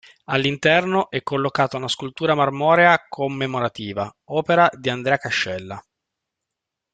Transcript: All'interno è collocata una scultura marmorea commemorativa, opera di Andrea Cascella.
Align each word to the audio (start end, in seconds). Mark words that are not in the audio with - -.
All'interno 0.23 1.11
è 1.11 1.21
collocata 1.21 1.77
una 1.77 1.87
scultura 1.87 2.33
marmorea 2.33 3.05
commemorativa, 3.07 4.11
opera 4.29 4.67
di 4.73 4.89
Andrea 4.89 5.17
Cascella. 5.17 5.79